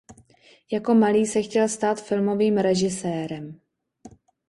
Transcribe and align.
Jako 0.71 0.93
malý 0.95 1.25
se 1.25 1.41
chtěl 1.41 1.69
stát 1.69 2.01
filmovým 2.03 2.57
režisérem. 2.57 3.61